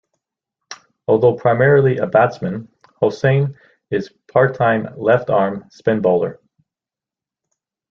[1.07, 2.67] Although primarily a batsman,
[2.99, 3.55] Hossain
[3.91, 6.39] is a part-time left arm spin bowler.